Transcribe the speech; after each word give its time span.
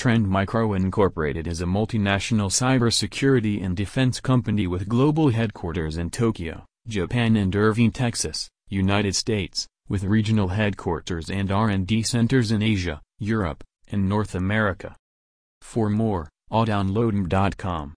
Trend 0.00 0.26
Micro 0.26 0.72
Incorporated 0.72 1.46
is 1.46 1.60
a 1.60 1.66
multinational 1.66 2.48
cybersecurity 2.48 3.62
and 3.62 3.76
defense 3.76 4.18
company 4.18 4.66
with 4.66 4.88
global 4.88 5.28
headquarters 5.28 5.98
in 5.98 6.08
Tokyo, 6.08 6.64
Japan 6.88 7.36
and 7.36 7.54
Irving, 7.54 7.90
Texas, 7.90 8.48
United 8.70 9.14
States, 9.14 9.66
with 9.90 10.04
regional 10.04 10.48
headquarters 10.48 11.28
and 11.28 11.52
R&D 11.52 12.02
centers 12.04 12.50
in 12.50 12.62
Asia, 12.62 13.02
Europe, 13.18 13.62
and 13.92 14.08
North 14.08 14.34
America. 14.34 14.96
For 15.60 15.90
more, 15.90 16.30
auddownloadm.com. 16.50 17.88